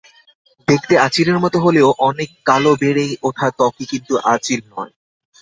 দেখতে 0.67 0.93
আঁচিলের 1.05 1.37
মতো 1.43 1.57
হলেও 1.65 1.87
অনেক 2.09 2.29
কালো 2.45 2.71
বেড়ে 2.81 3.05
ওঠা 3.27 3.47
ত্বকই 3.51 3.85
কিন্তু 3.91 4.13
আঁচিল 4.33 4.59
নয়। 4.71 4.93